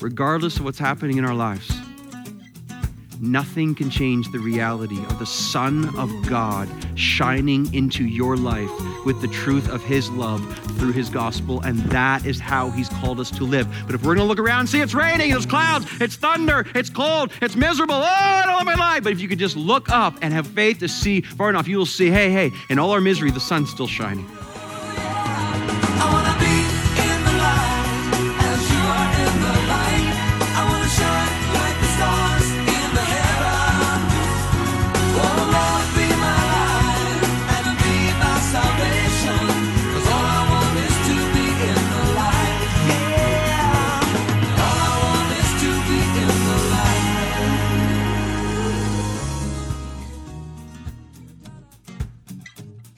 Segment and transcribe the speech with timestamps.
[0.00, 1.70] regardless of what's happening in our lives,
[3.20, 8.70] nothing can change the reality of the Son of God shining into your life
[9.04, 10.40] with the truth of His love
[10.78, 11.60] through His gospel.
[11.60, 13.68] And that is how He's called us to live.
[13.86, 16.66] But if we're going to look around and see it's raining, it's clouds, it's thunder,
[16.74, 19.04] it's cold, it's miserable, oh, I don't love my life.
[19.04, 21.76] But if you could just look up and have faith to see far enough, you
[21.76, 24.26] will see, hey, hey, in all our misery, the sun's still shining.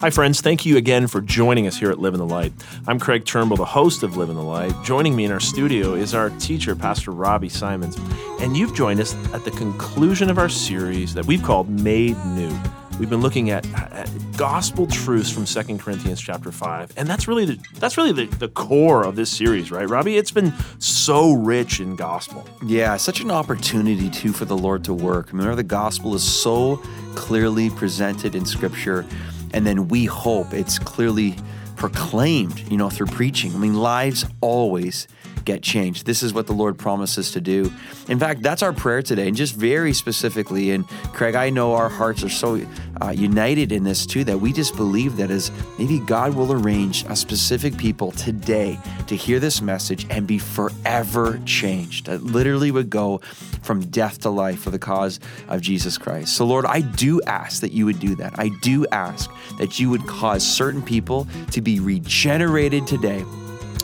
[0.02, 0.40] Hi, friends.
[0.40, 2.52] Thank you again for joining us here at Live in the Light.
[2.88, 4.74] I'm Craig Turnbull, the host of Live in the Light.
[4.82, 7.96] Joining me in our studio is our teacher, Pastor Robbie Simons.
[8.40, 12.52] And you've joined us at the conclusion of our series that we've called Made New.
[12.98, 16.94] We've been looking at, at gospel truths from 2 Corinthians chapter 5.
[16.96, 20.16] And that's really the that's really the, the core of this series, right, Robbie?
[20.16, 22.44] It's been so rich in gospel.
[22.66, 25.32] Yeah, such an opportunity too for the Lord to work.
[25.32, 26.82] Mean, the gospel is so
[27.14, 29.06] clearly presented in scripture
[29.52, 31.36] and then we hope it's clearly
[31.76, 33.54] proclaimed, you know, through preaching.
[33.54, 35.08] I mean, lives always
[35.44, 36.06] get changed.
[36.06, 37.72] This is what the Lord promises to do.
[38.08, 40.70] In fact, that's our prayer today, and just very specifically.
[40.70, 42.60] And Craig, I know our hearts are so
[43.00, 47.04] uh, united in this too that we just believe that as maybe God will arrange
[47.08, 52.06] a specific people today to hear this message and be forever changed.
[52.06, 53.18] That literally would go
[53.62, 56.36] from death to life for the cause of Jesus Christ.
[56.36, 58.38] So, Lord, I do ask that you would do that.
[58.38, 63.24] I do ask that you would cause certain people to be regenerated today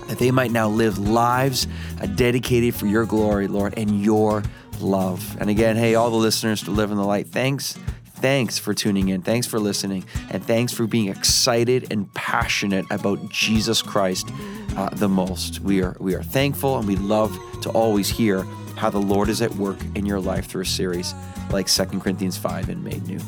[0.09, 1.67] that they might now live lives
[2.01, 4.43] uh, dedicated for your glory, Lord, and your
[4.81, 5.37] love.
[5.41, 7.79] And again, hey, all the listeners to live in the light, thanks.
[8.21, 9.23] Thanks for tuning in.
[9.23, 10.05] Thanks for listening.
[10.31, 14.29] And thanks for being excited and passionate about Jesus Christ
[14.77, 15.61] uh, the most.
[15.61, 18.43] We are, we are thankful and we love to always hear
[18.77, 21.15] how the Lord is at work in your life through a series
[21.51, 23.21] like 2 Corinthians 5 and Made New.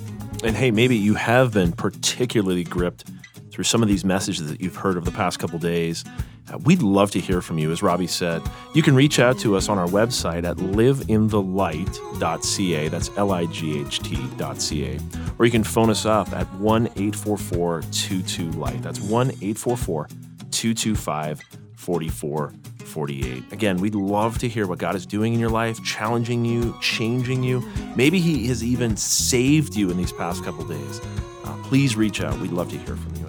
[0.43, 3.05] And hey, maybe you have been particularly gripped
[3.51, 6.05] through some of these messages that you've heard over the past couple days
[6.53, 8.43] uh, we'd love to hear from you, as Robbie said.
[8.75, 12.89] You can reach out to us on our website at liveinthelight.ca.
[12.89, 14.99] That's L I G H T.ca.
[15.39, 18.81] Or you can phone us up at 1 844 22 Light.
[18.83, 20.09] That's 1 844
[20.51, 21.41] 225
[21.77, 23.53] 4448.
[23.53, 27.45] Again, we'd love to hear what God is doing in your life, challenging you, changing
[27.45, 27.63] you.
[27.97, 31.01] Maybe He has even saved you in these past couple days.
[31.45, 32.39] Uh, please reach out.
[32.41, 33.21] We'd love to hear from you.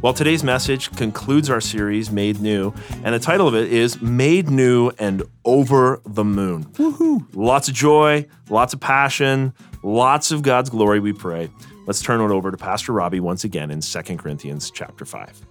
[0.00, 2.72] Well, today's message concludes our series, Made New,
[3.02, 6.66] and the title of it is Made New and Over the Moon.
[6.66, 7.26] Woohoo!
[7.34, 11.50] Lots of joy, lots of passion, lots of God's glory, we pray.
[11.86, 15.44] Let's turn it over to Pastor Robbie once again in 2 Corinthians chapter 5.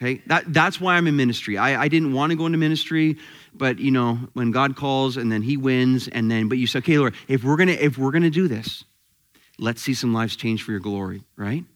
[0.00, 1.58] Okay, that, that's why I'm in ministry.
[1.58, 3.18] I, I didn't want to go into ministry,
[3.52, 6.78] but you know, when God calls and then He wins, and then but you say,
[6.78, 8.82] okay, Lord, if we're gonna if we're gonna do this,
[9.58, 11.66] let's see some lives change for Your glory, right?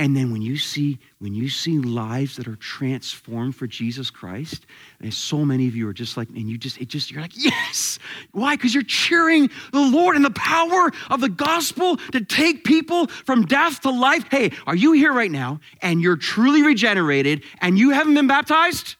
[0.00, 4.64] And then when you see when you see lives that are transformed for Jesus Christ,
[5.00, 7.36] and so many of you are just like, and you just it just you're like,
[7.36, 7.98] yes.
[8.30, 8.54] Why?
[8.54, 13.44] Because you're cheering the Lord and the power of the gospel to take people from
[13.46, 14.24] death to life.
[14.30, 18.94] Hey, are you here right now and you're truly regenerated and you haven't been baptized?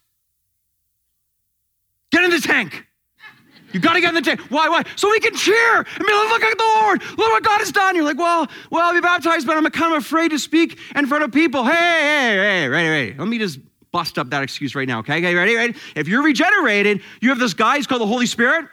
[2.10, 2.87] Get in the tank.
[3.72, 4.40] You got to get in the tank.
[4.50, 4.68] Why?
[4.68, 4.82] Why?
[4.96, 7.02] So we can cheer be like, look at the Lord.
[7.02, 7.94] Look what God has done.
[7.94, 11.06] You're like, well, well, I'll be baptized, but I'm kind of afraid to speak in
[11.06, 11.64] front of people.
[11.64, 13.14] Hey, hey, hey, ready, ready.
[13.18, 13.60] Let me just
[13.92, 15.18] bust up that excuse right now, okay?
[15.18, 15.74] Okay, ready, ready?
[15.94, 18.66] If you're regenerated, you have this guy, he's called the Holy Spirit,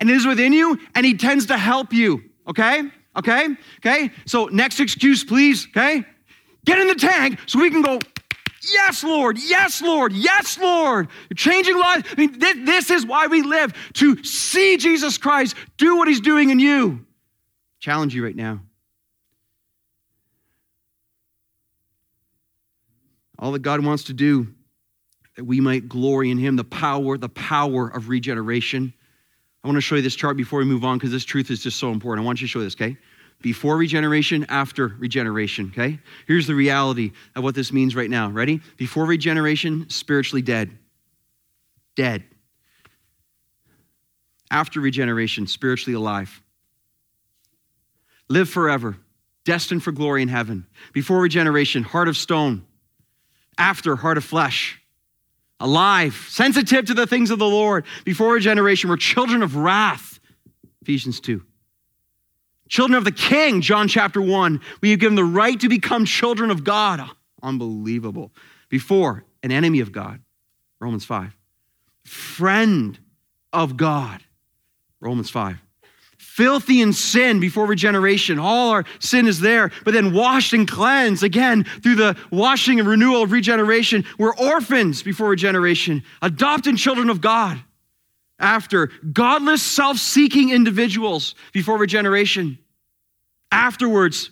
[0.00, 2.82] and it is within you, and he tends to help you, okay?
[3.16, 3.48] Okay?
[3.78, 4.10] Okay?
[4.26, 6.04] So next excuse, please, okay?
[6.64, 7.98] Get in the tank so we can go
[8.62, 9.38] Yes, Lord.
[9.38, 10.12] Yes, Lord.
[10.12, 11.08] Yes, Lord.
[11.30, 12.04] You're changing lives.
[12.10, 16.20] I mean, this, this is why we live to see Jesus Christ do what he's
[16.20, 17.06] doing in you.
[17.78, 18.60] Challenge you right now.
[23.38, 24.48] All that God wants to do
[25.36, 28.92] that we might glory in him, the power, the power of regeneration.
[29.62, 31.62] I want to show you this chart before we move on because this truth is
[31.62, 32.24] just so important.
[32.24, 32.96] I want you to show this, okay?
[33.40, 36.00] Before regeneration, after regeneration, okay?
[36.26, 38.28] Here's the reality of what this means right now.
[38.28, 38.60] Ready?
[38.76, 40.76] Before regeneration, spiritually dead.
[41.94, 42.24] Dead.
[44.50, 46.42] After regeneration, spiritually alive.
[48.28, 48.96] Live forever,
[49.44, 50.66] destined for glory in heaven.
[50.92, 52.64] Before regeneration, heart of stone.
[53.56, 54.80] After, heart of flesh.
[55.60, 57.84] alive, sensitive to the things of the Lord.
[58.04, 60.20] Before regeneration, we're children of wrath.
[60.82, 61.42] Ephesians 2.
[62.68, 64.60] Children of the King, John chapter 1.
[64.80, 67.02] We have given the right to become children of God.
[67.42, 68.32] Unbelievable.
[68.68, 70.20] Before, an enemy of God,
[70.80, 71.36] Romans 5.
[72.04, 72.98] Friend
[73.52, 74.22] of God,
[75.00, 75.58] Romans 5
[76.38, 78.38] filthy in sin before regeneration.
[78.38, 82.88] All our sin is there, but then washed and cleansed again through the washing and
[82.88, 84.04] renewal of regeneration.
[84.20, 87.60] We're orphans before regeneration, adopted children of God.
[88.38, 92.58] After godless, self seeking individuals before regeneration.
[93.50, 94.30] Afterwards,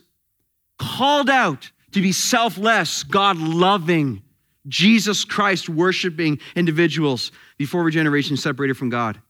[0.78, 4.22] called out to be selfless, God loving,
[4.68, 9.20] Jesus Christ worshiping individuals before regeneration separated from God.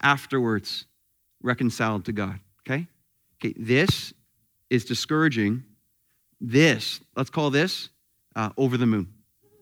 [0.00, 0.86] Afterwards,
[1.42, 2.38] reconciled to God.
[2.60, 2.86] Okay?
[3.40, 4.12] Okay, this
[4.70, 5.64] is discouraging.
[6.40, 7.88] This, let's call this
[8.34, 9.12] uh, over the moon.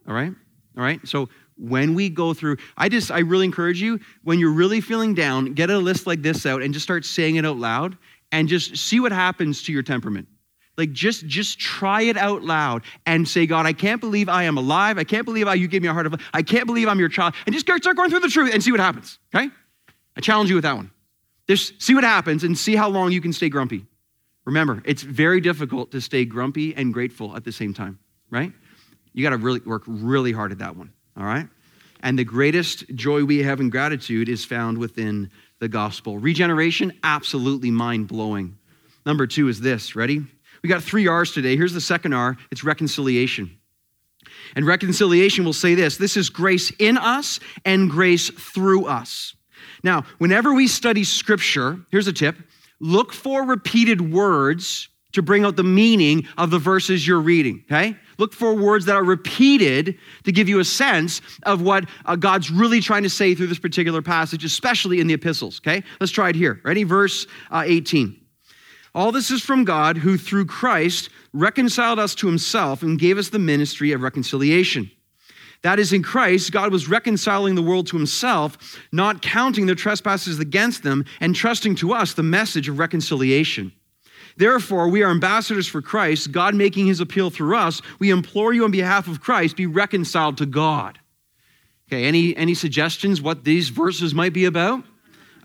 [0.09, 0.33] All right?
[0.77, 1.07] All right?
[1.07, 1.29] So
[1.61, 5.53] when we go through, I just, I really encourage you, when you're really feeling down,
[5.53, 7.97] get a list like this out and just start saying it out loud
[8.33, 10.29] and just see what happens to your temperament.
[10.77, 14.57] Like just just try it out loud and say, God, I can't believe I am
[14.57, 14.97] alive.
[14.97, 17.11] I can't believe I, you gave me a heart of I can't believe I'm your
[17.11, 17.35] child.
[17.45, 19.19] And just start going through the truth and see what happens.
[19.35, 19.51] Okay?
[20.17, 20.91] I challenge you with that one.
[21.47, 23.85] Just see what happens and see how long you can stay grumpy.
[24.47, 27.99] Remember, it's very difficult to stay grumpy and grateful at the same time,
[28.31, 28.53] right?
[29.13, 31.47] You got to really work really hard at that one, all right?
[32.03, 36.19] And the greatest joy we have in gratitude is found within the gospel.
[36.19, 38.57] Regeneration, absolutely mind blowing.
[39.05, 40.25] Number two is this ready?
[40.63, 41.57] We got three R's today.
[41.57, 43.59] Here's the second R it's reconciliation.
[44.57, 49.35] And reconciliation will say this this is grace in us and grace through us.
[49.83, 52.37] Now, whenever we study scripture, here's a tip
[52.81, 57.97] look for repeated words to bring out the meaning of the verses you're reading, okay?
[58.21, 62.51] Look for words that are repeated to give you a sense of what uh, God's
[62.51, 65.83] really trying to say through this particular passage, especially in the epistles, okay?
[66.01, 66.61] Let's try it here.
[66.63, 66.85] Ready?
[66.85, 68.21] Verse uh, 18.
[68.95, 73.31] All this is from God, who through Christ reconciled us to himself and gave us
[73.31, 74.91] the ministry of reconciliation.
[75.63, 80.39] That is, in Christ, God was reconciling the world to himself, not counting their trespasses
[80.39, 83.73] against them, and trusting to us the message of reconciliation.
[84.37, 87.83] Therefore, we are ambassadors for Christ, God making his appeal through us.
[87.99, 90.99] We implore you on behalf of Christ, be reconciled to God.
[91.89, 94.85] Okay, any, any suggestions what these verses might be about?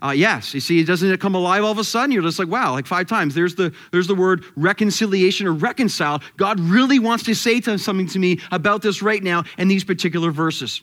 [0.02, 2.12] Uh, yes, you see, doesn't it come alive all of a sudden.
[2.12, 3.34] You're just like, wow, like five times.
[3.34, 6.22] There's the there's the word reconciliation or reconcile.
[6.36, 9.84] God really wants to say to something to me about this right now in these
[9.84, 10.82] particular verses.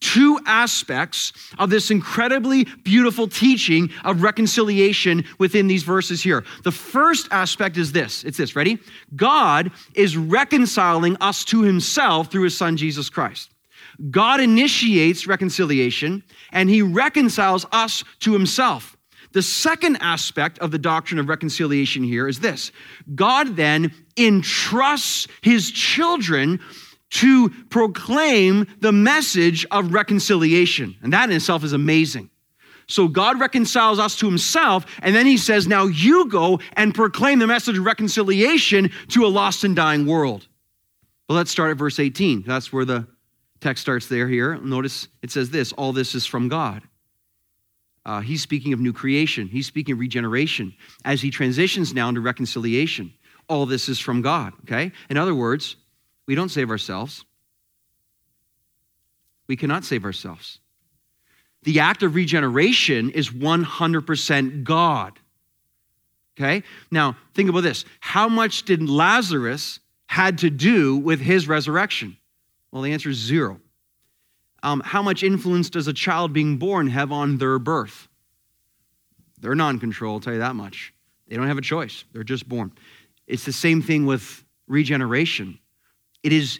[0.00, 6.44] Two aspects of this incredibly beautiful teaching of reconciliation within these verses here.
[6.62, 8.78] The first aspect is this it's this, ready?
[9.16, 13.50] God is reconciling us to himself through his son Jesus Christ.
[14.10, 16.22] God initiates reconciliation
[16.52, 18.96] and he reconciles us to himself.
[19.32, 22.70] The second aspect of the doctrine of reconciliation here is this
[23.14, 26.60] God then entrusts his children
[27.10, 30.96] to proclaim the message of reconciliation.
[31.02, 32.30] And that in itself is amazing.
[32.86, 37.38] So God reconciles us to himself, and then he says, Now you go and proclaim
[37.38, 40.46] the message of reconciliation to a lost and dying world.
[41.28, 42.42] Well, let's start at verse 18.
[42.46, 43.06] That's where the
[43.64, 44.58] Text starts there here.
[44.58, 46.82] Notice it says this all this is from God.
[48.04, 50.74] Uh, he's speaking of new creation, he's speaking of regeneration
[51.06, 53.14] as he transitions now into reconciliation.
[53.48, 54.92] All this is from God, okay?
[55.08, 55.76] In other words,
[56.26, 57.24] we don't save ourselves.
[59.46, 60.58] We cannot save ourselves.
[61.64, 65.18] The act of regeneration is 100% God.
[66.36, 66.62] Okay?
[66.90, 67.84] Now, think about this.
[68.00, 72.16] How much did Lazarus had to do with his resurrection?
[72.70, 73.60] Well, the answer is zero.
[74.62, 78.08] Um, how much influence does a child being born have on their birth?
[79.40, 80.92] They're non control, I'll tell you that much.
[81.28, 82.72] They don't have a choice, they're just born.
[83.26, 85.58] It's the same thing with regeneration.
[86.24, 86.58] It is,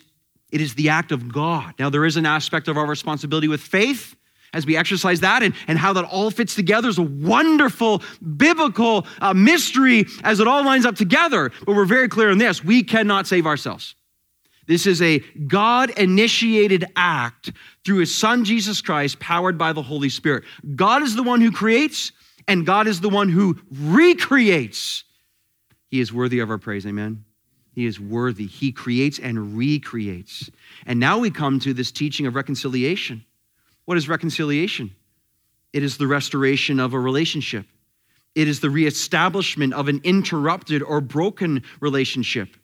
[0.52, 1.75] it is the act of God.
[1.78, 4.14] Now, there is an aspect of our responsibility with faith
[4.52, 8.02] as we exercise that and, and how that all fits together is a wonderful
[8.37, 11.50] biblical uh, mystery as it all lines up together.
[11.66, 13.97] But we're very clear on this we cannot save ourselves.
[14.66, 17.52] This is a God initiated act
[17.85, 20.44] through his son Jesus Christ, powered by the Holy Spirit.
[20.75, 22.12] God is the one who creates,
[22.49, 25.04] and God is the one who recreates.
[25.90, 26.87] He is worthy of our praise.
[26.87, 27.25] Amen.
[27.74, 28.46] He is worthy.
[28.46, 30.50] He creates and recreates.
[30.86, 33.24] And now we come to this teaching of reconciliation.
[33.84, 34.94] What is reconciliation?
[35.72, 37.66] It is the restoration of a relationship.
[38.34, 42.56] It is the reestablishment of an interrupted or broken relationship.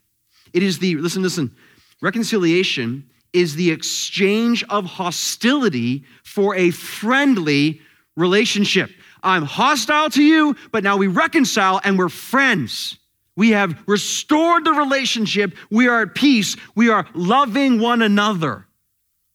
[0.53, 1.55] It is the, listen, listen,
[2.01, 7.79] Reconciliation is the exchange of hostility for a friendly
[8.17, 8.89] relationship.
[9.23, 12.97] I'm hostile to you, but now we reconcile and we're friends.
[13.35, 15.55] We have restored the relationship.
[15.69, 16.57] We are at peace.
[16.75, 18.67] We are loving one another.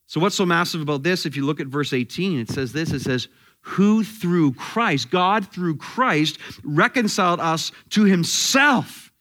[0.06, 1.26] So, what's so massive about this?
[1.26, 3.28] If you look at verse 18, it says this it says,
[3.60, 9.12] Who through Christ, God through Christ, reconciled us to himself.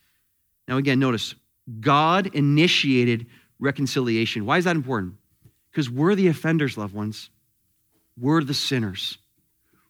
[0.67, 1.36] Now, again, notice
[1.79, 3.27] God initiated
[3.60, 4.46] reconciliation.
[4.46, 5.15] Why is that important?
[5.72, 7.29] Because we're the offenders, loved ones.
[8.20, 9.17] We're the sinners.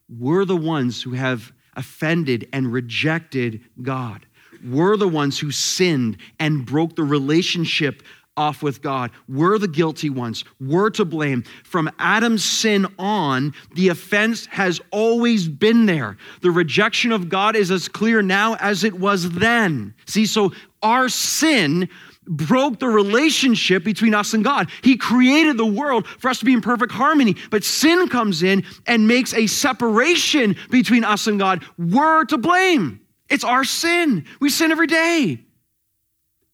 [0.09, 4.25] We're the ones who have offended and rejected God.
[4.65, 8.03] We're the ones who sinned and broke the relationship
[8.37, 9.11] off with God.
[9.29, 10.43] We're the guilty ones.
[10.59, 11.43] We're to blame.
[11.63, 16.17] From Adam's sin on, the offense has always been there.
[16.41, 19.93] The rejection of God is as clear now as it was then.
[20.05, 21.89] See, so our sin
[22.27, 24.69] broke the relationship between us and God.
[24.81, 28.63] He created the world for us to be in perfect harmony, but sin comes in
[28.87, 31.63] and makes a separation between us and God.
[31.77, 33.04] We're to blame.
[33.29, 34.25] It's our sin.
[34.39, 35.39] We sin every day.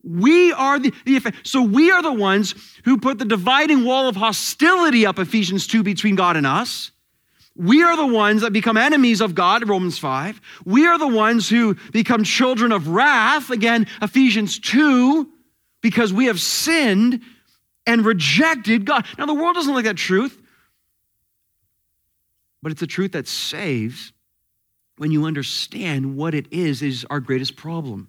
[0.03, 4.15] We are the, the so we are the ones who put the dividing wall of
[4.15, 6.91] hostility up Ephesians 2 between God and us.
[7.55, 10.41] We are the ones that become enemies of God, Romans 5.
[10.65, 15.29] We are the ones who become children of wrath, again, Ephesians 2
[15.81, 17.21] because we have sinned
[17.85, 19.05] and rejected God.
[19.17, 20.39] Now, the world doesn't like that truth,
[22.61, 24.13] but it's a truth that saves
[25.01, 28.07] when you understand what it is, is our greatest problem.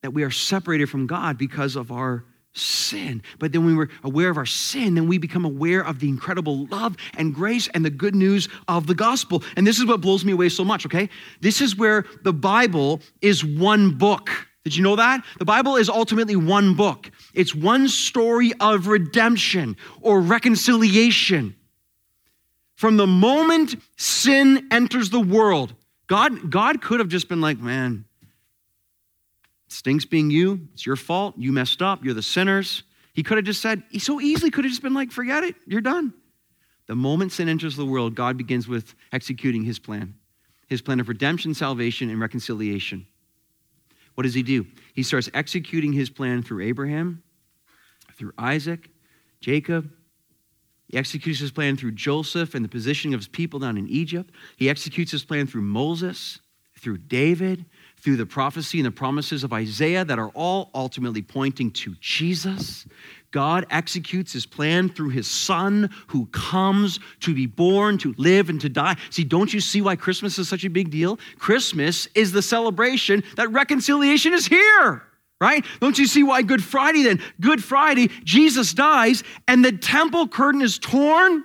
[0.00, 3.22] That we are separated from God because of our sin.
[3.38, 6.66] But then when we're aware of our sin, then we become aware of the incredible
[6.66, 9.44] love and grace and the good news of the gospel.
[9.56, 11.08] And this is what blows me away so much, okay?
[11.40, 14.28] This is where the Bible is one book.
[14.64, 15.24] Did you know that?
[15.38, 17.12] The Bible is ultimately one book.
[17.32, 21.54] It's one story of redemption or reconciliation.
[22.74, 25.76] From the moment sin enters the world,
[26.12, 28.04] God, God could have just been like, man,
[29.68, 30.68] stinks being you.
[30.74, 31.36] It's your fault.
[31.38, 32.04] You messed up.
[32.04, 32.82] You're the sinners.
[33.14, 35.54] He could have just said, he so easily could have just been like, forget it.
[35.66, 36.12] You're done.
[36.86, 40.14] The moment sin enters the world, God begins with executing his plan
[40.66, 43.06] his plan of redemption, salvation, and reconciliation.
[44.14, 44.66] What does he do?
[44.94, 47.22] He starts executing his plan through Abraham,
[48.16, 48.90] through Isaac,
[49.40, 49.90] Jacob.
[50.92, 54.30] He executes his plan through Joseph and the positioning of his people down in Egypt.
[54.56, 56.38] He executes his plan through Moses,
[56.78, 57.64] through David,
[57.98, 62.86] through the prophecy and the promises of Isaiah that are all ultimately pointing to Jesus.
[63.30, 68.60] God executes his plan through his son who comes to be born, to live, and
[68.60, 68.96] to die.
[69.08, 71.18] See, don't you see why Christmas is such a big deal?
[71.38, 75.04] Christmas is the celebration that reconciliation is here.
[75.42, 75.66] Right?
[75.80, 77.20] Don't you see why Good Friday then?
[77.40, 81.42] Good Friday, Jesus dies and the temple curtain is torn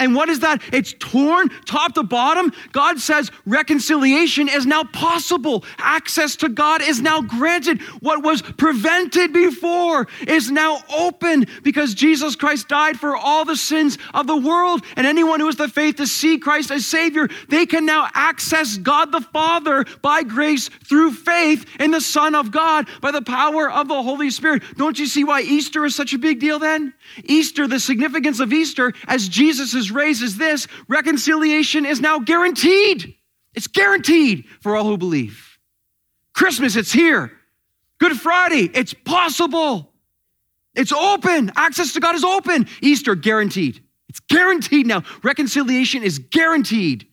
[0.00, 0.62] and what is that?
[0.72, 2.52] It's torn top to bottom.
[2.72, 5.62] God says reconciliation is now possible.
[5.78, 7.82] Access to God is now granted.
[8.00, 13.98] What was prevented before is now open because Jesus Christ died for all the sins
[14.14, 14.82] of the world.
[14.96, 18.78] And anyone who has the faith to see Christ as Savior, they can now access
[18.78, 23.70] God the Father by grace through faith in the Son of God by the power
[23.70, 24.62] of the Holy Spirit.
[24.78, 26.94] Don't you see why Easter is such a big deal then?
[27.24, 33.14] Easter, the significance of Easter as Jesus is raised this reconciliation is now guaranteed.
[33.54, 35.58] It's guaranteed for all who believe.
[36.32, 37.32] Christmas, it's here.
[37.98, 39.92] Good Friday, it's possible.
[40.74, 41.50] It's open.
[41.56, 42.68] Access to God is open.
[42.80, 43.82] Easter, guaranteed.
[44.08, 45.02] It's guaranteed now.
[45.22, 47.08] Reconciliation is guaranteed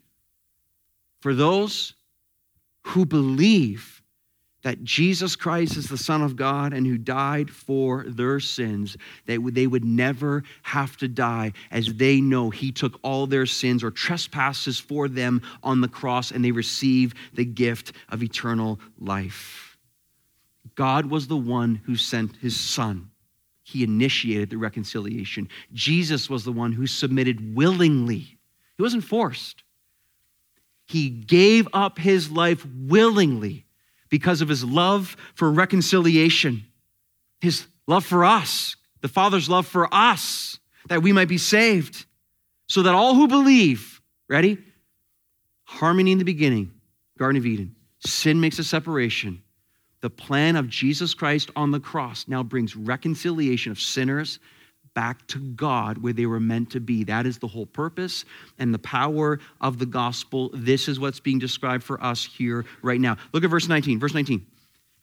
[1.22, 1.94] for those
[2.84, 3.97] who believe
[4.68, 9.56] that Jesus Christ is the Son of God and who died for their sins, would,
[9.56, 13.92] they would never have to die as they know He took all their sins or
[13.92, 19.78] trespasses for them on the cross and they receive the gift of eternal life.
[20.76, 23.10] God was the one who sent His Son.
[23.64, 25.48] He initiated the reconciliation.
[25.72, 28.38] Jesus was the one who submitted willingly,
[28.76, 29.64] He wasn't forced.
[30.88, 33.64] He gave up His life willingly
[34.10, 36.66] because of his love for reconciliation,
[37.42, 40.60] his love for us, the Father's love for us,
[40.90, 42.06] that we might be saved,
[42.68, 44.58] so that all who believe, ready?
[45.66, 46.72] Harmony in the beginning,
[47.18, 47.76] Garden of Eden.
[48.00, 49.42] Sin makes a separation.
[50.02, 54.40] The plan of Jesus Christ on the cross now brings reconciliation of sinners
[54.98, 57.04] back to God where they were meant to be.
[57.04, 58.26] That is the whole purpose
[58.58, 60.50] and the power of the gospel.
[60.56, 63.16] This is what's being described for us here right now.
[63.32, 64.00] Look at verse 19.
[64.00, 64.44] Verse 19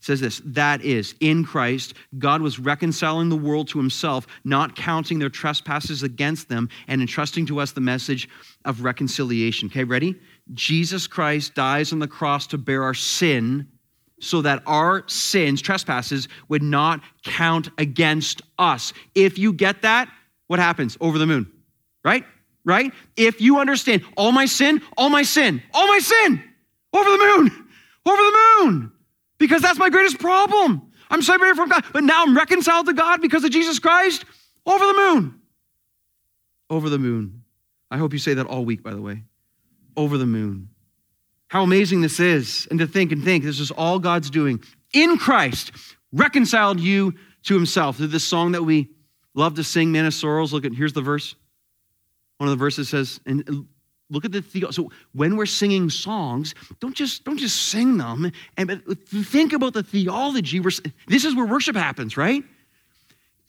[0.01, 5.21] says this that is, in Christ, God was reconciling the world to himself, not counting
[5.21, 8.29] their trespasses against them, and entrusting to us the message
[8.65, 9.69] of reconciliation.
[9.69, 10.17] Okay, ready?
[10.55, 13.69] Jesus Christ dies on the cross to bear our sin
[14.25, 18.93] so that our sins, trespasses, would not count against us.
[19.15, 20.09] If you get that,
[20.47, 20.97] what happens?
[21.01, 21.51] Over the moon,
[22.05, 22.25] right?
[22.65, 22.93] Right?
[23.17, 26.43] If you understand all my sin, all my sin, all my sin,
[26.93, 27.69] over the moon,
[28.07, 28.93] over the moon
[29.39, 30.91] because that's my greatest problem.
[31.11, 34.25] I'm separated from God, but now I'm reconciled to God because of Jesus Christ
[34.67, 35.41] over the moon.
[36.71, 37.43] Over the moon.
[37.91, 39.25] I hope you say that all week, by the way.
[39.97, 40.71] Over the moon.
[41.55, 42.67] How amazing this is.
[42.69, 44.61] And to think and think, this is all God's doing
[44.93, 45.71] in Christ,
[46.13, 47.97] reconciled you to himself.
[47.99, 48.91] Through this song that we
[49.35, 50.53] love to sing, Man of Sorrows.
[50.53, 51.37] Look at, here's the verse.
[52.39, 53.69] One of the verses says, and
[54.11, 58.33] Look at the theo- so when we're singing songs, don't just don't just sing them
[58.57, 60.59] and think about the theology.
[60.59, 60.73] we're,
[61.07, 62.43] This is where worship happens, right?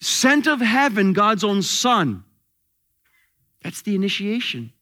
[0.00, 2.22] Sent of heaven, God's own Son.
[3.62, 4.72] That's the initiation.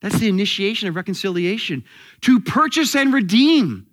[0.00, 1.84] That's the initiation of reconciliation.
[2.22, 3.86] To purchase and redeem.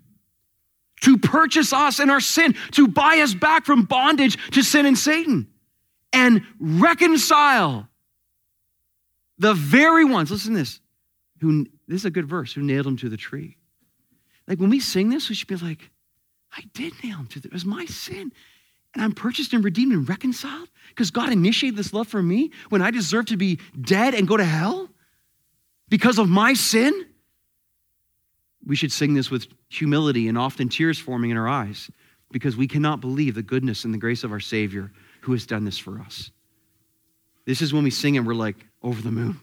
[1.02, 4.98] To purchase us in our sin, to buy us back from bondage to sin and
[4.98, 5.48] Satan,
[6.12, 7.88] and reconcile
[9.38, 10.32] the very ones.
[10.32, 10.80] Listen to this
[11.40, 13.58] who, this is a good verse, who nailed him to the tree.
[14.48, 15.92] Like when we sing this, we should be like,
[16.52, 18.32] I did nail him to the, it was my sin.
[18.94, 22.82] And I'm purchased and redeemed and reconciled because God initiated this love for me when
[22.82, 24.90] I deserve to be dead and go to hell
[25.90, 27.06] because of my sin.
[28.66, 31.90] We should sing this with humility and often tears forming in our eyes
[32.32, 34.92] because we cannot believe the goodness and the grace of our Savior
[35.22, 36.32] who has done this for us.
[37.46, 39.40] This is when we sing and we're like, over the moon.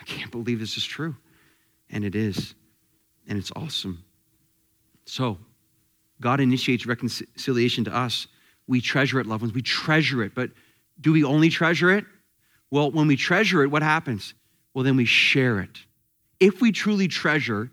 [0.00, 1.14] I can't believe this is true.
[1.90, 2.54] And it is.
[3.28, 4.02] And it's awesome.
[5.04, 5.38] So,
[6.20, 8.26] God initiates reconciliation to us.
[8.66, 9.54] We treasure it, loved ones.
[9.54, 10.34] We treasure it.
[10.34, 10.50] But
[11.00, 12.04] do we only treasure it?
[12.70, 14.34] Well, when we treasure it, what happens?
[14.74, 15.78] Well, then we share it.
[16.38, 17.70] If we truly treasure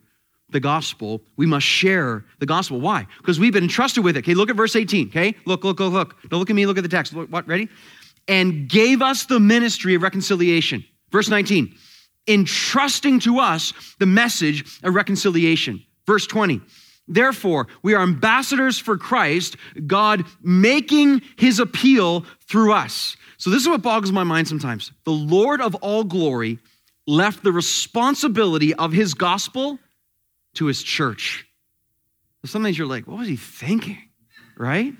[0.49, 2.79] the gospel, we must share the gospel.
[2.79, 3.05] Why?
[3.17, 4.19] Because we've been entrusted with it.
[4.19, 5.09] Okay, look at verse 18.
[5.09, 6.15] Okay, look, look, look, look.
[6.29, 7.13] Don't look at me, look at the text.
[7.13, 7.67] Look, what, ready?
[8.27, 10.83] And gave us the ministry of reconciliation.
[11.11, 11.73] Verse 19
[12.27, 15.81] entrusting to us the message of reconciliation.
[16.05, 16.61] Verse 20.
[17.07, 19.55] Therefore, we are ambassadors for Christ,
[19.85, 23.15] God making his appeal through us.
[23.37, 24.91] So, this is what boggles my mind sometimes.
[25.05, 26.59] The Lord of all glory
[27.07, 29.79] left the responsibility of his gospel
[30.55, 31.47] to his church.
[32.45, 33.97] Sometimes you're like, what was he thinking?
[34.57, 34.93] Right?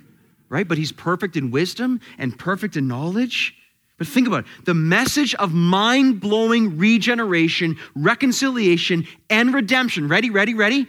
[0.49, 0.67] Right?
[0.67, 3.55] But he's perfect in wisdom and perfect in knowledge.
[3.97, 10.07] But think about it the message of mind blowing regeneration, reconciliation, and redemption.
[10.07, 10.87] Ready, ready, ready?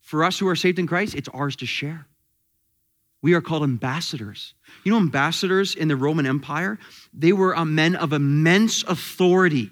[0.00, 2.06] For us who are saved in Christ, it's ours to share.
[3.20, 4.54] We are called ambassadors.
[4.84, 6.78] You know, ambassadors in the Roman Empire,
[7.12, 9.70] they were uh, men of immense authority.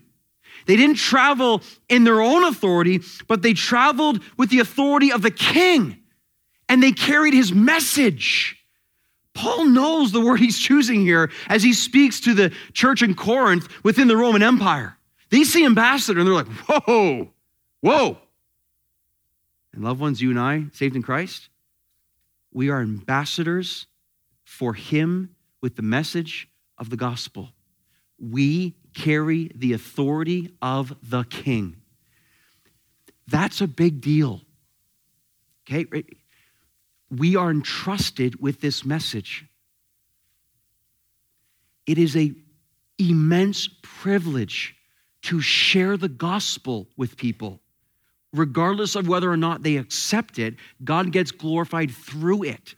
[0.66, 5.30] They didn't travel in their own authority, but they traveled with the authority of the
[5.30, 5.98] king,
[6.68, 8.56] and they carried his message.
[9.32, 13.68] Paul knows the word he's choosing here as he speaks to the church in Corinth
[13.84, 14.96] within the Roman Empire.
[15.28, 17.28] They see ambassador and they're like, whoa,
[17.80, 18.18] whoa.
[19.74, 21.50] And loved ones, you and I, saved in Christ,
[22.50, 23.86] we are ambassadors
[24.42, 26.48] for him with the message
[26.78, 27.50] of the gospel.
[28.18, 31.76] We carry the authority of the king.
[33.28, 34.40] That's a big deal.
[35.68, 35.86] Okay?
[37.10, 39.46] we are entrusted with this message.
[41.86, 42.32] It is a
[42.98, 44.74] immense privilege
[45.22, 47.60] to share the gospel with people.
[48.32, 52.74] Regardless of whether or not they accept it, God gets glorified through it.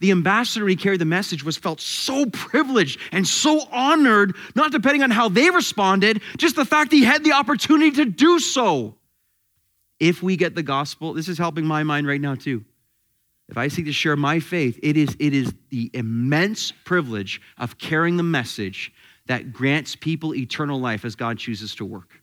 [0.00, 5.02] The ambassador he carried the message was felt so privileged and so honored, not depending
[5.02, 8.94] on how they responded, just the fact he had the opportunity to do so.
[9.98, 12.64] If we get the gospel, this is helping my mind right now too
[13.48, 17.78] if I seek to share my faith, it is, it is the immense privilege of
[17.78, 18.92] carrying the message
[19.26, 22.20] that grants people eternal life as God chooses to work.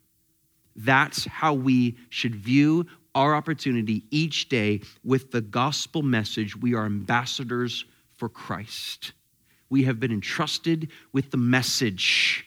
[0.76, 6.54] That's how we should view our opportunity each day with the gospel message.
[6.54, 9.12] We are ambassadors for Christ.
[9.70, 12.46] We have been entrusted with the message.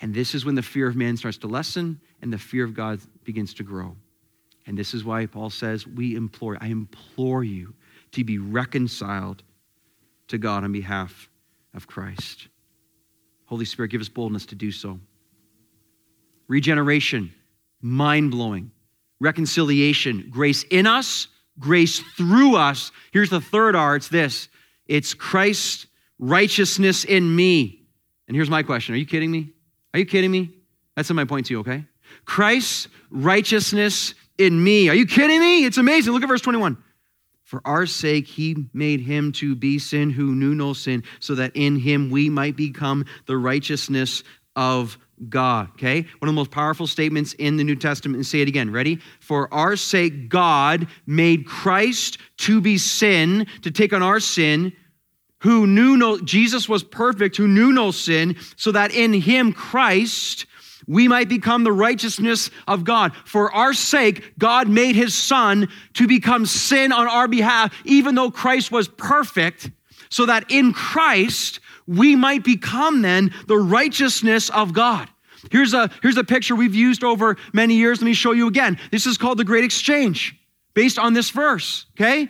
[0.00, 2.72] And this is when the fear of man starts to lessen and the fear of
[2.72, 3.94] God begins to grow.
[4.66, 7.74] And this is why Paul says, We implore, I implore you
[8.12, 9.42] to be reconciled
[10.28, 11.28] to God on behalf
[11.74, 12.48] of Christ.
[13.44, 14.98] Holy Spirit, give us boldness to do so.
[16.48, 17.34] Regeneration,
[17.82, 18.70] mind blowing.
[19.20, 21.28] Reconciliation, grace in us,
[21.58, 22.90] grace through us.
[23.12, 24.48] Here's the third R it's this
[24.86, 25.86] it's Christ's
[26.18, 27.82] righteousness in me.
[28.26, 29.52] And here's my question Are you kidding me?
[29.94, 30.50] Are you kidding me?
[30.96, 31.84] That's my point to you, okay?
[32.24, 34.88] Christ's righteousness in me.
[34.88, 35.64] Are you kidding me?
[35.64, 36.12] It's amazing.
[36.12, 36.76] Look at verse 21.
[37.44, 41.52] For our sake, he made him to be sin who knew no sin, so that
[41.56, 44.22] in him we might become the righteousness
[44.54, 45.68] of God.
[45.72, 46.00] Okay?
[46.00, 48.16] One of the most powerful statements in the New Testament.
[48.16, 48.70] And say it again.
[48.70, 49.00] Ready?
[49.20, 54.72] For our sake, God made Christ to be sin, to take on our sin,
[55.40, 60.46] who knew no, Jesus was perfect, who knew no sin, so that in him, Christ,
[60.86, 63.14] we might become the righteousness of God.
[63.24, 68.30] For our sake, God made his son to become sin on our behalf, even though
[68.30, 69.70] Christ was perfect,
[70.10, 75.08] so that in Christ, we might become then the righteousness of God.
[75.50, 78.00] Here's a, here's a picture we've used over many years.
[78.00, 78.78] Let me show you again.
[78.90, 80.36] This is called the Great Exchange,
[80.74, 82.28] based on this verse, okay?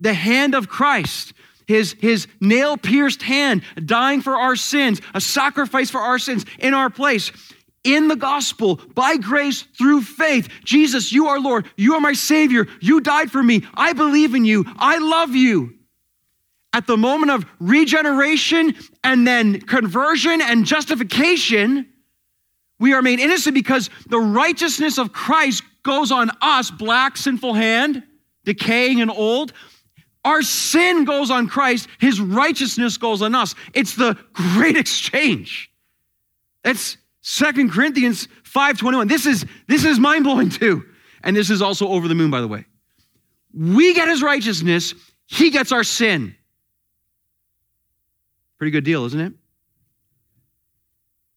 [0.00, 1.32] The hand of Christ
[1.66, 6.74] his, his nail pierced hand, dying for our sins, a sacrifice for our sins in
[6.74, 7.32] our place.
[7.84, 11.66] In the gospel, by grace, through faith, Jesus, you are Lord.
[11.76, 12.68] You are my Savior.
[12.80, 13.66] You died for me.
[13.74, 14.64] I believe in you.
[14.76, 15.74] I love you.
[16.72, 21.91] At the moment of regeneration and then conversion and justification,
[22.82, 28.02] we are made innocent because the righteousness of Christ goes on us, black, sinful hand,
[28.44, 29.52] decaying and old.
[30.24, 33.54] Our sin goes on Christ, his righteousness goes on us.
[33.72, 35.70] It's the great exchange.
[36.64, 39.08] That's Second Corinthians 5:21.
[39.08, 40.84] This is this is mind-blowing too.
[41.22, 42.66] And this is also over the moon by the way.
[43.54, 44.92] We get his righteousness,
[45.26, 46.34] he gets our sin.
[48.58, 49.34] Pretty good deal, isn't it?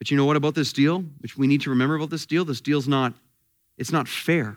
[0.06, 1.04] But you know what about this deal?
[1.22, 2.46] Which we need to remember about this deal?
[2.46, 3.16] This deal's not
[3.76, 4.56] it's not fair.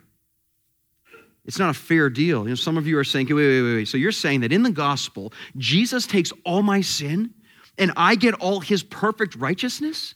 [1.46, 2.42] It's not a fair deal.
[2.42, 3.88] You know, some of you are saying, wait, wait, wait, wait.
[3.88, 7.32] So you're saying that in the gospel, Jesus takes all my sin
[7.78, 10.14] and I get all his perfect righteousness?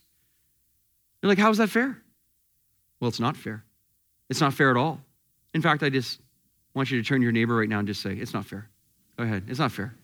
[1.23, 1.97] You're like, how is that fair?
[3.01, 3.65] Well, it's not fair.
[4.29, 5.01] It's not fair at all.
[5.55, 6.21] In fact, I just
[6.75, 8.69] want you to turn to your neighbor right now and just say, it's not fair.
[9.17, 9.45] Go ahead.
[9.49, 9.95] It's not fair.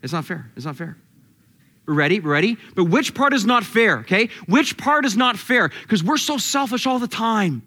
[0.00, 0.48] It's not fair.
[0.54, 0.96] It's not fair.
[1.86, 2.20] Ready?
[2.20, 2.56] Ready?
[2.74, 4.28] But which part is not fair, okay?
[4.46, 5.68] Which part is not fair?
[5.68, 7.66] Because we're so selfish all the time.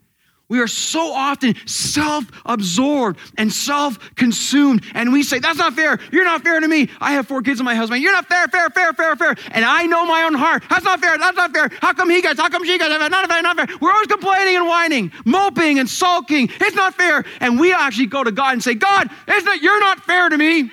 [0.50, 4.84] We are so often self absorbed and self consumed.
[4.96, 6.00] And we say, That's not fair.
[6.12, 6.90] You're not fair to me.
[7.00, 8.02] I have four kids and my husband.
[8.02, 9.36] You're not fair, fair, fair, fair, fair.
[9.52, 10.64] And I know my own heart.
[10.68, 11.18] That's not fair.
[11.20, 11.70] That's not fair.
[11.80, 12.40] How come he gets?
[12.40, 12.90] How come she gets?
[12.90, 13.68] Not fair, not fair.
[13.80, 16.50] We're always complaining and whining, moping and sulking.
[16.60, 17.24] It's not fair.
[17.40, 20.38] And we actually go to God and say, God, it's not, you're not fair to
[20.38, 20.72] me.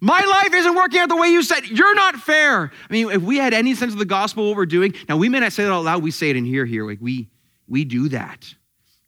[0.00, 1.66] My life isn't working out the way you said.
[1.66, 2.70] You're not fair.
[2.88, 5.28] I mean, if we had any sense of the gospel, what we're doing, now we
[5.28, 6.86] may not say that out loud, we say it in here, here.
[6.86, 7.28] Like we
[7.68, 8.54] we do that.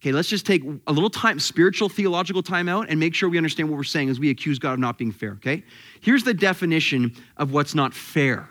[0.01, 3.37] Okay, let's just take a little time, spiritual, theological time out, and make sure we
[3.37, 5.65] understand what we're saying as we accuse God of not being fair, okay?
[6.01, 8.49] Here's the definition of what's not fair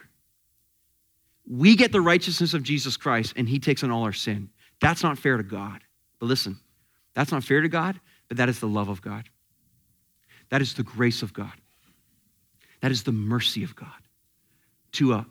[1.50, 4.50] we get the righteousness of Jesus Christ, and he takes on all our sin.
[4.82, 5.80] That's not fair to God.
[6.20, 6.60] But listen,
[7.14, 9.30] that's not fair to God, but that is the love of God.
[10.50, 11.54] That is the grace of God.
[12.88, 13.90] That is the mercy of God
[14.94, 15.26] to an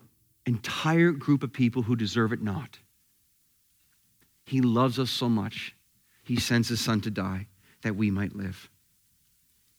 [0.45, 2.79] entire group of people who deserve it not.
[4.45, 5.75] He loves us so much
[6.23, 7.47] he sends his son to die
[7.81, 8.69] that we might live.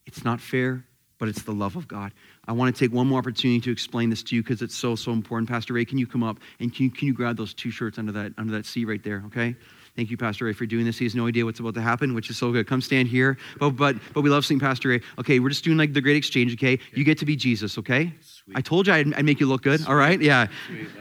[0.08, 0.86] It's not fair,
[1.20, 2.14] but it's the love of God.
[2.48, 4.96] I want to take one more opportunity to explain this to you because it's so,
[4.96, 5.48] so important.
[5.48, 8.00] Pastor Ray, can you come up and can you, can you grab those two shirts
[8.00, 9.56] under that, under that seat right there, okay?
[9.98, 11.00] Thank you, Pastor Ray, for doing this.
[11.00, 12.68] He has no idea what's about to happen, which is so good.
[12.68, 13.36] Come stand here.
[13.60, 15.02] But, but, but we love seeing Pastor Ray.
[15.18, 16.78] Okay, we're just doing like the great exchange, okay?
[16.94, 18.14] You get to be Jesus, okay?
[18.22, 18.56] Sweet.
[18.56, 19.90] I told you I'd, I'd, make you look good, Sweet.
[19.90, 20.22] all right?
[20.22, 20.50] Yeah.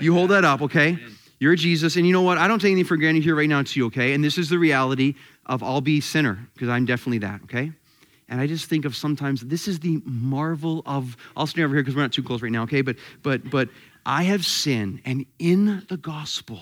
[0.00, 0.98] You hold that up, okay?
[1.38, 1.96] You're Jesus.
[1.96, 2.38] And you know what?
[2.38, 4.14] I don't take anything for granted here right now to you, okay?
[4.14, 7.72] And this is the reality of I'll be sinner, because I'm definitely that, okay?
[8.30, 11.82] And I just think of sometimes this is the marvel of I'll stand over here
[11.82, 12.80] because we're not too close right now, okay?
[12.80, 13.68] But but but
[14.06, 16.60] I have sinned, and in the gospel,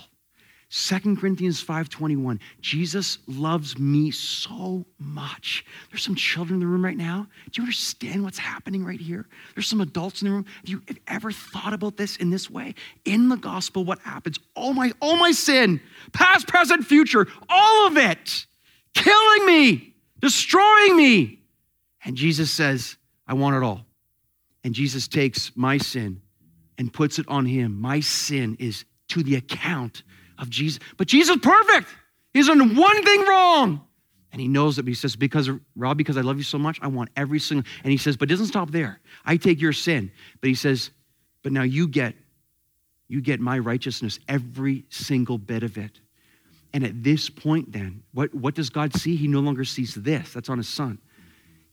[0.77, 5.65] 2 Corinthians 5:21, Jesus loves me so much.
[5.89, 7.29] There's some children in the room right now.
[7.53, 9.29] Do you understand what's happening right here?
[9.55, 10.47] There's some adults in the room.
[10.63, 12.75] Have you ever thought about this in this way?
[13.05, 14.41] In the gospel, what happens?
[14.57, 15.81] All my, all my sin,
[16.13, 18.45] past, present, future, all of it
[18.95, 21.39] killing me, destroying me.
[22.05, 22.97] And Jesus says,
[23.29, 23.87] I want it all.
[24.65, 26.21] And Jesus takes my sin
[26.79, 27.81] and puts it on him.
[27.81, 30.03] My sin is to the account
[30.45, 30.79] of Jesus.
[30.97, 31.89] But Jesus perfect.
[32.33, 33.81] He's done one thing wrong.
[34.31, 36.89] And he knows that, he says, because, Rob, because I love you so much, I
[36.89, 39.01] want every single, and he says, but it doesn't stop there.
[39.25, 40.11] I take your sin.
[40.41, 40.91] But he says,
[41.43, 42.15] but now you get,
[43.07, 46.01] you get my righteousness, every single bit of it.
[46.73, 49.15] And at this point, then, what, what does God see?
[49.15, 50.33] He no longer sees this.
[50.33, 50.99] That's on his son.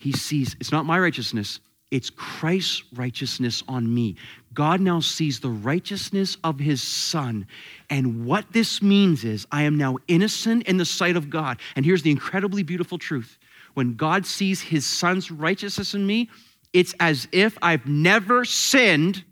[0.01, 1.60] he sees it's not my righteousness,
[1.91, 4.15] it's Christ's righteousness on me.
[4.54, 7.45] God now sees the righteousness of his son.
[7.89, 11.60] And what this means is I am now innocent in the sight of God.
[11.75, 13.38] And here's the incredibly beautiful truth
[13.73, 16.30] when God sees his son's righteousness in me,
[16.73, 19.23] it's as if I've never sinned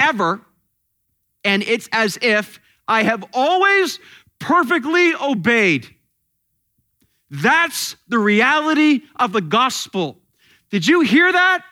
[0.00, 0.40] ever.
[1.44, 2.58] And it's as if
[2.88, 3.98] I have always
[4.38, 5.88] perfectly obeyed.
[7.30, 10.18] That's the reality of the gospel.
[10.70, 11.64] Did you hear that?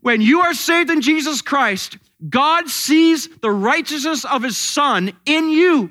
[0.00, 1.96] When you are saved in Jesus Christ,
[2.28, 5.90] God sees the righteousness of his son in you.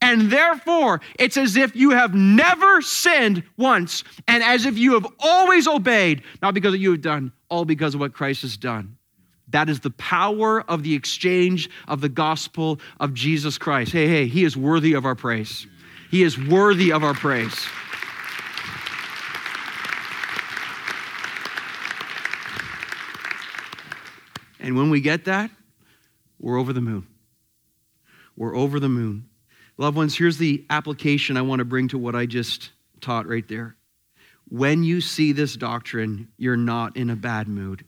[0.00, 5.06] And therefore, it's as if you have never sinned once and as if you have
[5.20, 8.96] always obeyed, not because of you have done, all because of what Christ has done.
[9.48, 13.92] That is the power of the exchange of the gospel of Jesus Christ.
[13.92, 15.68] Hey, hey, he is worthy of our praise.
[16.10, 17.54] He is worthy of our praise.
[24.62, 25.50] And when we get that,
[26.38, 27.06] we're over the moon.
[28.36, 29.28] We're over the moon.
[29.76, 32.70] Loved ones, here's the application I want to bring to what I just
[33.00, 33.76] taught right there.
[34.48, 37.84] When you see this doctrine, you're not in a bad mood.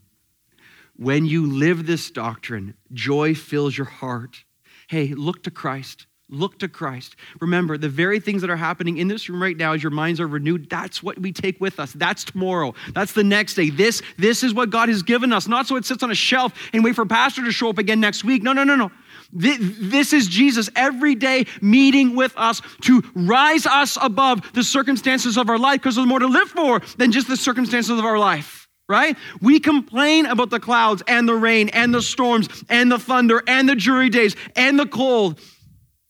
[0.97, 4.43] When you live this doctrine, joy fills your heart.
[4.89, 6.07] Hey, look to Christ.
[6.31, 7.17] Look to Christ.
[7.41, 10.21] Remember, the very things that are happening in this room right now as your minds
[10.21, 11.93] are renewed, that's what we take with us.
[11.93, 12.75] That's tomorrow.
[12.95, 13.69] That's the next day.
[13.69, 16.55] This, this is what God has given us, not so it sits on a shelf
[16.73, 18.43] and wait for pastor to show up again next week.
[18.43, 18.91] No, no, no, no.
[19.33, 25.51] This is Jesus every day meeting with us to rise us above the circumstances of
[25.51, 28.69] our life because there's more to live for than just the circumstances of our life,
[28.89, 29.17] right?
[29.43, 33.69] We complain about the clouds and the rain and the storms and the thunder and
[33.69, 35.41] the jury days and the cold.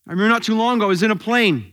[0.07, 1.73] I remember not too long ago, I was in a plane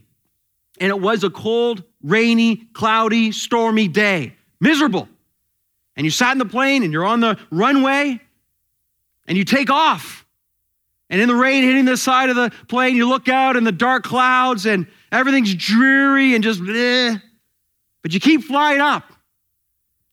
[0.80, 4.34] and it was a cold, rainy, cloudy, stormy day.
[4.60, 5.08] Miserable.
[5.96, 8.20] And you sat in the plane and you're on the runway
[9.26, 10.24] and you take off.
[11.10, 13.72] And in the rain hitting the side of the plane, you look out in the
[13.72, 17.20] dark clouds and everything's dreary and just bleh.
[18.00, 19.11] But you keep flying up.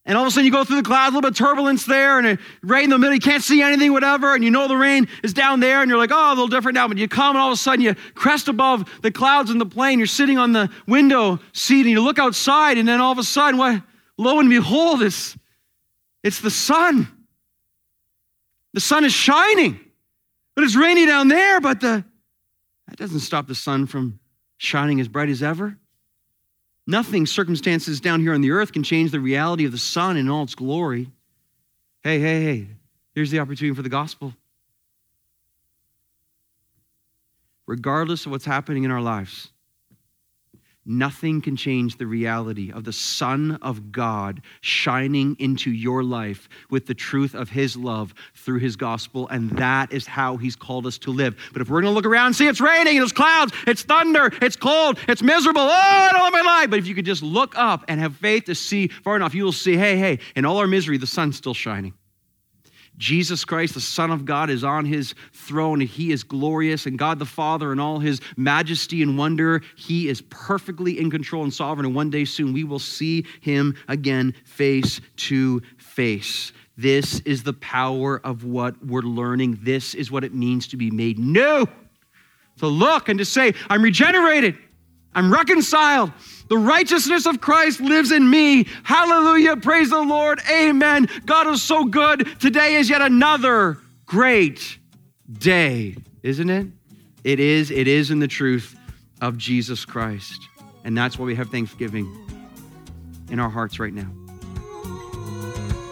[0.10, 1.86] And all of a sudden you go through the clouds, a little bit of turbulence
[1.86, 4.76] there, and right in the middle, you can't see anything, whatever, and you know the
[4.76, 6.88] rain is down there, and you're like, oh, a little different now.
[6.88, 9.68] But you come, and all of a sudden you crest above the clouds in the
[9.68, 10.00] plane.
[10.00, 13.24] You're sitting on the window seat, and you look outside, and then all of a
[13.24, 13.84] sudden, what?
[14.18, 15.38] Lo and behold, it's,
[16.24, 17.08] it's the sun.
[18.74, 19.80] The sun is shining.
[20.56, 22.04] But it's rainy down there, but the,
[22.88, 24.20] that doesn't stop the sun from
[24.58, 25.78] shining as bright as ever.
[26.90, 30.28] Nothing, circumstances down here on the earth can change the reality of the sun in
[30.28, 31.12] all its glory.
[32.02, 32.68] Hey, hey, hey,
[33.14, 34.34] here's the opportunity for the gospel.
[37.68, 39.52] Regardless of what's happening in our lives,
[40.86, 46.88] Nothing can change the reality of the Son of God shining into your life with
[46.88, 50.98] the truth of His love through His gospel, and that is how He's called us
[51.00, 51.36] to live.
[51.52, 54.32] But if we're going to look around and see it's raining, it's clouds, it's thunder,
[54.42, 56.70] it's cold, it's miserable, oh, I don't love my life.
[56.70, 59.44] But if you could just look up and have faith to see far enough, you
[59.44, 61.94] will see, hey, hey, in all our misery, the sun's still shining.
[63.00, 67.00] Jesus Christ, the Son of God, is on his throne and he is glorious, and
[67.00, 71.54] God the Father, in all his majesty and wonder, he is perfectly in control and
[71.54, 71.88] sovereign.
[71.88, 76.52] And one day soon we will see him again face to face.
[76.78, 79.60] This is the power of what we're learning.
[79.64, 81.66] This is what it means to be made new.
[82.58, 84.58] To look and to say, I'm regenerated,
[85.14, 86.12] I'm reconciled.
[86.50, 88.66] The righteousness of Christ lives in me.
[88.84, 89.58] Hallelujah.
[89.58, 90.40] Praise the Lord.
[90.52, 91.08] Amen.
[91.26, 92.28] God is so good.
[92.40, 94.80] Today is yet another great
[95.32, 96.68] day, isn't it?
[97.24, 97.70] It is.
[97.70, 98.76] It is in the truth
[99.22, 100.48] of Jesus Christ.
[100.84, 102.08] And that's why we have Thanksgiving
[103.30, 104.08] in our hearts right now.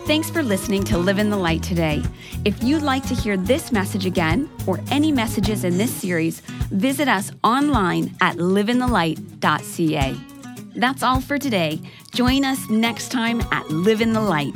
[0.06, 2.01] Thanks for listening to Live in the Light today.
[2.45, 7.08] If you'd like to hear this message again or any messages in this series, visit
[7.08, 10.15] us online at liveinthelight.ca.
[10.75, 11.82] That's all for today.
[12.13, 14.56] Join us next time at Live in the Light.